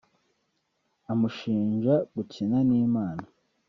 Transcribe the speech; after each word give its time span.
amushinjaga 1.11 1.95
gukina 2.15 2.57
n’Imana 2.67 3.23